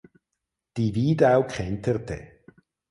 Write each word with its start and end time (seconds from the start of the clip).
Die 0.77 0.95
"Wiedau" 0.95 1.45
kenterte. 1.45 2.39